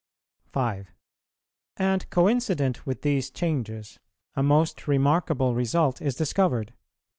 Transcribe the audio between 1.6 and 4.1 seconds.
And coincident with these changes,